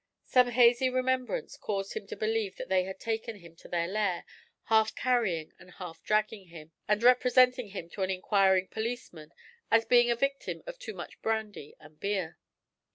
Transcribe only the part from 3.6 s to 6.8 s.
their lair, half carrying and half dragging him,